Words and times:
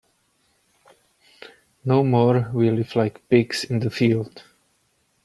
No 1.85 2.03
more 2.03 2.49
we 2.55 2.71
live 2.71 2.95
like 2.95 3.29
pigs 3.29 3.65
in 3.65 3.77
the 3.77 3.91
field. 3.91 4.41